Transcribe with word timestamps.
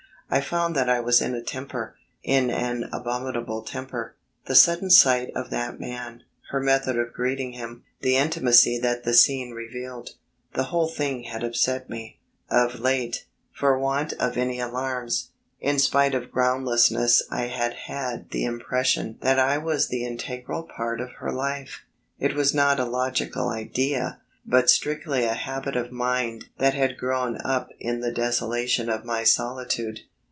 I 0.33 0.39
found 0.39 0.77
that 0.77 0.87
I 0.87 1.01
was 1.01 1.19
in 1.21 1.35
a 1.35 1.41
temper 1.43 1.95
in 2.23 2.49
an 2.49 2.87
abominable 2.93 3.63
temper. 3.63 4.15
The 4.45 4.55
sudden 4.55 4.89
sight 4.89 5.29
of 5.35 5.49
that 5.49 5.77
man, 5.77 6.23
her 6.51 6.61
method 6.61 6.97
of 6.97 7.11
greeting 7.11 7.51
him, 7.51 7.83
the 7.99 8.15
intimacy 8.15 8.77
that 8.79 9.03
the 9.03 9.13
scene 9.13 9.51
revealed... 9.51 10.11
the 10.53 10.63
whole 10.71 10.87
thing 10.87 11.23
had 11.23 11.43
upset 11.43 11.89
me. 11.89 12.17
Of 12.49 12.79
late, 12.79 13.25
for 13.51 13.77
want 13.77 14.13
of 14.21 14.37
any 14.37 14.61
alarms, 14.61 15.31
in 15.59 15.79
spite 15.79 16.15
of 16.15 16.31
groundlessness 16.31 17.21
I 17.29 17.47
had 17.47 17.73
had 17.73 18.29
the 18.31 18.45
impression 18.45 19.17
that 19.19 19.37
I 19.37 19.57
was 19.57 19.89
the 19.89 20.05
integral 20.05 20.63
part 20.63 21.01
of 21.01 21.09
her 21.19 21.33
life. 21.33 21.81
It 22.19 22.35
was 22.35 22.53
not 22.53 22.79
a 22.79 22.85
logical 22.85 23.49
idea, 23.49 24.21
but 24.45 24.69
strictly 24.69 25.25
a 25.25 25.33
habit 25.33 25.75
of 25.75 25.91
mind 25.91 26.47
that 26.57 26.73
had 26.73 26.97
grown 26.97 27.37
up 27.43 27.67
in 27.81 27.99
the 27.99 28.13
desolation 28.13 28.89
of 28.89 29.03
my 29.03 29.25
solitude. 29.25 29.99